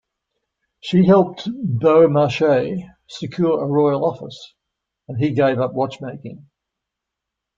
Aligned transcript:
She 0.79 1.05
helped 1.05 1.43
Beaumarchais 1.47 2.87
secure 3.05 3.61
a 3.63 3.67
royal 3.67 4.03
office, 4.03 4.55
and 5.07 5.19
he 5.19 5.29
gave 5.29 5.59
up 5.59 5.75
watchmaking. 5.75 6.47